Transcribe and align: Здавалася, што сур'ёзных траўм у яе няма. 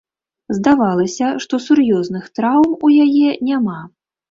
Здавалася, 0.59 1.27
што 1.45 1.59
сур'ёзных 1.67 2.23
траўм 2.41 2.75
у 2.89 2.93
яе 3.07 3.29
няма. 3.53 3.79